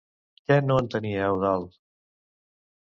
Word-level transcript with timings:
Què 0.47 0.57
no 0.69 0.77
entenia 0.85 1.29
Eudald? 1.35 1.79